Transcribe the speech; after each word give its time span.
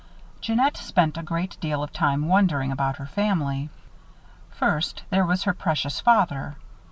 Jeannette 0.41 0.77
spent 0.77 1.15
a 1.15 1.21
great 1.21 1.55
deal 1.61 1.83
of 1.83 1.93
time 1.93 2.27
wondering 2.27 2.71
about 2.71 2.97
her 2.97 3.05
family. 3.05 3.69
First, 4.49 5.03
there 5.11 5.27
was 5.27 5.43
her 5.43 5.53
precious 5.53 5.99
father. 5.99 6.55